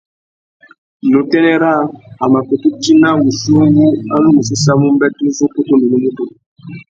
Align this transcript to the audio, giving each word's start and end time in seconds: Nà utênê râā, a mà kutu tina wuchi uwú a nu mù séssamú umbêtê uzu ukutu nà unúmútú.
Nà 1.09 1.17
utênê 1.23 1.53
râā, 1.63 1.81
a 2.23 2.25
mà 2.33 2.39
kutu 2.47 2.69
tina 2.81 3.09
wuchi 3.21 3.49
uwú 3.61 3.85
a 4.13 4.15
nu 4.21 4.29
mù 4.35 4.41
séssamú 4.49 4.85
umbêtê 4.91 5.19
uzu 5.29 5.43
ukutu 5.47 5.73
nà 5.75 5.85
unúmútú. 5.87 6.23